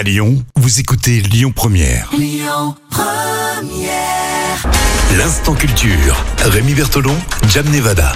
[0.00, 2.10] À Lyon, vous écoutez Lyon Première.
[5.18, 6.24] L'instant culture.
[6.38, 7.14] Rémi Bertolon,
[7.50, 8.14] Jam Nevada.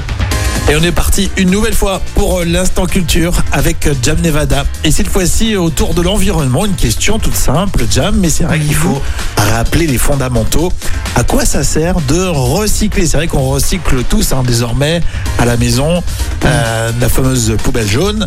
[0.71, 4.65] Et on est parti une nouvelle fois pour euh, l'instant culture avec euh, Jam Nevada.
[4.83, 8.75] Et cette fois-ci autour de l'environnement, une question toute simple, Jam, mais c'est vrai qu'il
[8.75, 9.03] faut
[9.37, 10.73] rappeler les fondamentaux.
[11.17, 13.07] À quoi ça sert de recycler?
[13.07, 15.03] C'est vrai qu'on recycle tous hein, désormais
[15.39, 16.03] à la maison
[16.47, 18.27] euh, la fameuse poubelle jaune.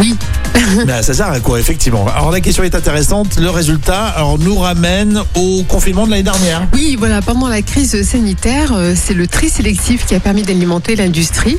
[0.00, 0.16] Oui.
[1.02, 3.38] Ça sert à quoi effectivement Alors la question est intéressante.
[3.38, 6.66] Le résultat alors, nous ramène au confinement de l'année dernière.
[6.72, 10.96] Oui, voilà, pendant la crise sanitaire, euh, c'est le tri sélectif qui a permis d'alimenter
[10.96, 11.58] l'industrie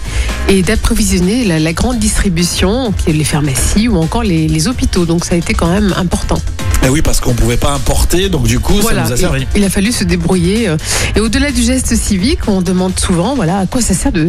[0.49, 5.05] et d'approvisionner la, grande distribution, les pharmacies ou encore les hôpitaux.
[5.05, 6.39] Donc ça a été quand même important.
[6.85, 9.47] Et oui, parce qu'on pouvait pas importer, donc du coup, Voilà, ça nous a servi.
[9.55, 10.69] il, il a fallu se débrouiller.
[10.69, 10.77] euh,
[11.15, 14.25] Et au-delà du geste civique, on demande souvent voilà, à quoi ça sert de,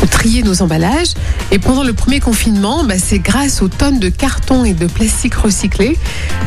[0.00, 1.10] de trier nos emballages.
[1.52, 5.34] Et pendant le premier confinement, bah, c'est grâce aux tonnes de carton et de plastique
[5.34, 5.96] recyclés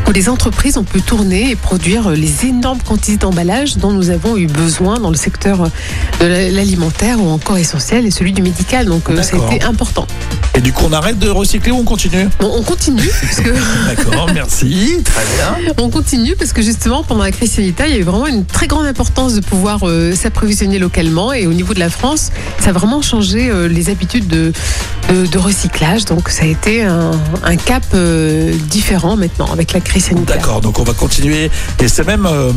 [0.06, 4.10] que les entreprises ont pu tourner et produire euh, les énormes quantités d'emballages dont nous
[4.10, 5.68] avons eu besoin dans le secteur euh,
[6.20, 8.88] de la- l'alimentaire ou encore essentiel et celui du médical.
[8.88, 10.08] Donc ça a été important.
[10.56, 13.50] Et du coup, on arrête de recycler ou on continue Bon, on continue parce que
[13.96, 15.02] D'accord, merci.
[15.04, 15.74] Très bien.
[15.80, 18.46] On continue parce que justement, pendant la crise sanitaire, il y a eu vraiment une
[18.46, 21.34] très grande importance de pouvoir euh, s'approvisionner localement.
[21.34, 24.54] Et au niveau de la France, ça a vraiment changé euh, les habitudes de,
[25.10, 26.06] de, de recyclage.
[26.06, 27.12] Donc, ça a été un,
[27.44, 30.38] un cap euh, différent maintenant avec la crise sanitaire.
[30.38, 31.50] D'accord, donc on va continuer.
[31.82, 32.52] Et c'est même, euh,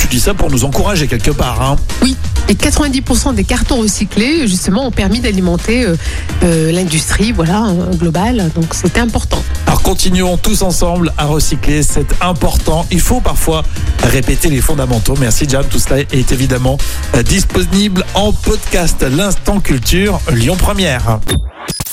[0.00, 1.62] tu dis ça pour nous encourager quelque part.
[1.62, 1.76] Hein.
[2.02, 2.16] Oui,
[2.48, 5.96] et 90% des cartons recyclés, justement, ont permis d'alimenter euh,
[6.44, 8.50] euh, l'industrie voilà, euh, globale.
[8.54, 9.42] Donc, c'était important.
[9.66, 12.86] Alors continuons tous ensemble à recycler, c'est important.
[12.90, 13.62] Il faut parfois
[14.02, 15.14] répéter les fondamentaux.
[15.20, 16.78] Merci Jam, tout cela est évidemment
[17.14, 19.02] euh, disponible en podcast.
[19.02, 21.18] L'instant culture Lyon Première.